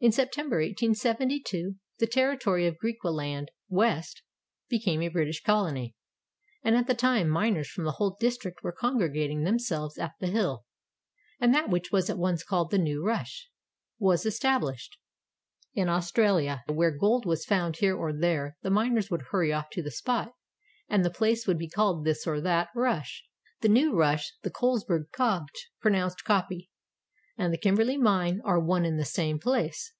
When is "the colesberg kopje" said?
24.42-25.50